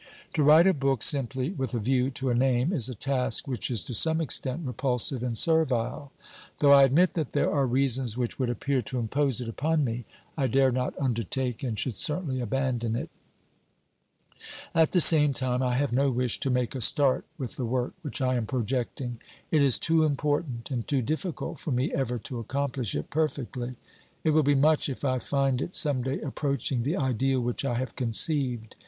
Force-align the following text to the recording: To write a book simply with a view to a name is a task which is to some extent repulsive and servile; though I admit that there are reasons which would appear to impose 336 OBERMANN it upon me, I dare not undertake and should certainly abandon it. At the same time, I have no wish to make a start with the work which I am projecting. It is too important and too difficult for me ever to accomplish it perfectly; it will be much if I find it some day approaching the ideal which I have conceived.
To 0.33 0.41
write 0.41 0.65
a 0.65 0.73
book 0.73 1.03
simply 1.03 1.51
with 1.51 1.75
a 1.75 1.79
view 1.79 2.09
to 2.09 2.31
a 2.31 2.33
name 2.33 2.73
is 2.73 2.89
a 2.89 2.95
task 2.95 3.47
which 3.47 3.69
is 3.69 3.83
to 3.83 3.93
some 3.93 4.19
extent 4.19 4.65
repulsive 4.65 5.21
and 5.21 5.37
servile; 5.37 6.11
though 6.57 6.71
I 6.71 6.81
admit 6.85 7.13
that 7.13 7.33
there 7.33 7.51
are 7.53 7.67
reasons 7.67 8.17
which 8.17 8.39
would 8.39 8.49
appear 8.49 8.81
to 8.81 8.97
impose 8.97 9.37
336 9.37 9.63
OBERMANN 9.63 9.77
it 9.85 9.85
upon 9.85 9.85
me, 9.85 10.05
I 10.35 10.47
dare 10.51 10.71
not 10.71 10.97
undertake 10.99 11.61
and 11.61 11.77
should 11.77 11.93
certainly 11.97 12.41
abandon 12.41 12.95
it. 12.95 13.11
At 14.73 14.91
the 14.91 15.01
same 15.01 15.33
time, 15.33 15.61
I 15.61 15.75
have 15.75 15.93
no 15.93 16.09
wish 16.09 16.39
to 16.39 16.49
make 16.49 16.73
a 16.73 16.81
start 16.81 17.23
with 17.37 17.55
the 17.55 17.65
work 17.65 17.93
which 18.01 18.23
I 18.23 18.33
am 18.37 18.47
projecting. 18.47 19.19
It 19.51 19.61
is 19.61 19.77
too 19.77 20.03
important 20.03 20.71
and 20.71 20.87
too 20.87 21.03
difficult 21.03 21.59
for 21.59 21.69
me 21.69 21.93
ever 21.93 22.17
to 22.17 22.39
accomplish 22.39 22.95
it 22.95 23.11
perfectly; 23.11 23.75
it 24.23 24.31
will 24.31 24.41
be 24.41 24.55
much 24.55 24.89
if 24.89 25.05
I 25.05 25.19
find 25.19 25.61
it 25.61 25.75
some 25.75 26.01
day 26.01 26.19
approaching 26.21 26.81
the 26.81 26.97
ideal 26.97 27.39
which 27.39 27.63
I 27.63 27.75
have 27.75 27.95
conceived. 27.95 28.73